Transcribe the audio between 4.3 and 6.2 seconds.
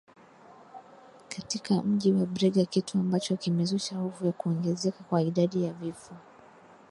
kuongezeka kwa idadi ya vifo